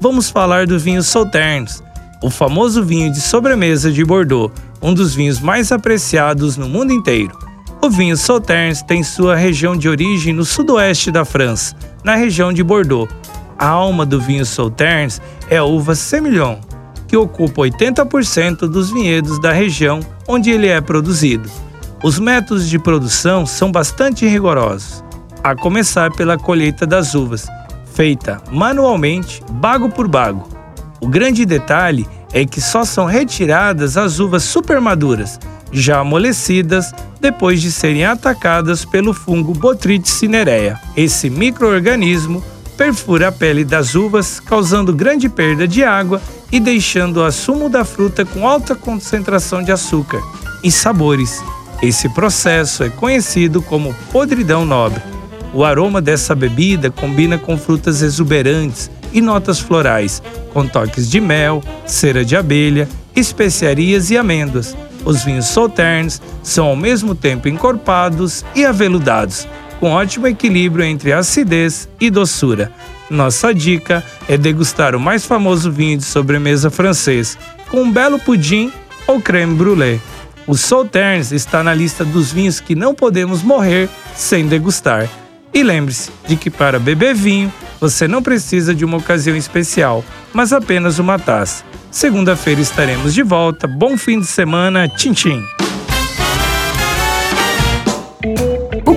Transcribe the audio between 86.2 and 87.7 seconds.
de que para beber vinho,